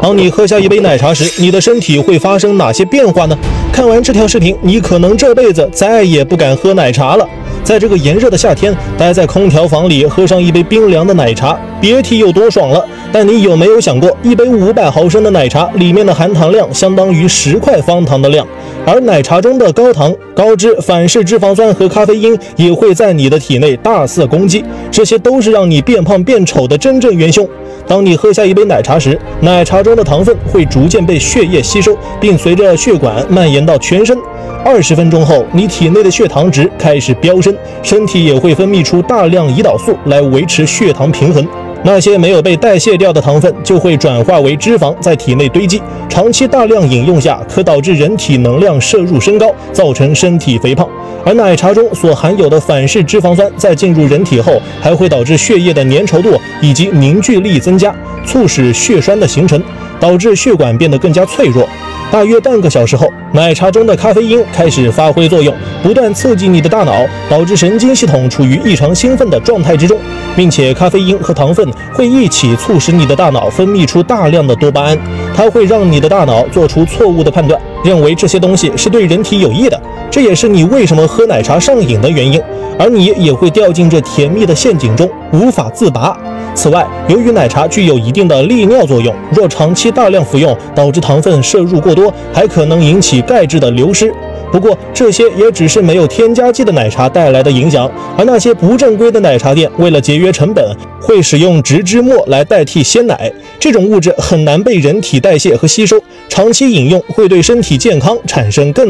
[0.00, 3.36] 当你喝下一杯奶茶时，你的身体会发生哪些变化呢？
[3.72, 7.28] 看完这条视频，你可能这辈子再也不敢喝奶茶了。
[7.62, 12.84] 在这个炎热的夏天，待在空调房里喝上一杯冰凉的奶茶，别提有多爽了。
[13.12, 18.46] 但你有没有想过，一杯五百毫升的奶茶里面的含糖量相当于十块方糖的量，
[18.86, 27.46] 而奶茶中的高糖、高脂、反式脂肪酸和咖啡因也会在你的体内大肆攻击，这些都是让你变胖变丑的真正元凶。
[27.86, 34.16] 当你喝下一杯奶茶时，奶茶中的糖分会逐渐被血液吸收，并随着血管蔓延到全身。
[34.64, 41.46] 二十分钟后，你体内的血糖值开始飙升，身体也会分泌出大量胰岛素来维持血糖平衡。
[41.82, 50.86] 那些没有被代谢掉的糖分就会转化为脂肪在体内堆积，长期大量饮用下可导致人体能量摄入升高，造成身体肥胖。
[51.24, 57.94] 而奶茶中所含有的反式脂肪酸在进入人体后，还会导致血液的粘稠度以及凝聚力增加，
[58.26, 59.62] 促使血栓的形成，
[59.98, 61.66] 导致血管变得更加脆弱。
[62.10, 69.96] 大约半个小时后，奶茶中的咖啡因开始发挥作用，不断刺激你的大脑，导致神经系统处于异常兴奋的状态之中，
[70.34, 74.98] 并且咖啡因和糖分会一起促使你的大脑分泌出大量的多巴胺，
[75.36, 79.80] 它会让你的大脑做出错误的判断，认为这些东西是对人体有益的，
[80.10, 82.42] 这也是你为什么喝奶茶上瘾的原因，
[82.76, 86.16] 而你也会掉进这甜蜜的陷阱中，无法自拔。
[86.54, 94.12] 此外，由于奶茶具有一定的利尿作用，若长期大量服用，导致糖分摄入过多，还可能引起钙质的流失。
[94.52, 108.88] 不过，这些也只是没有添加剂的奶茶带来的影响，而那些不正规的奶茶店为了节约成本，会使用植脂末来代替鲜奶，这种物质很难被人体代谢和吸收，长期饮用会对身体健康产生更。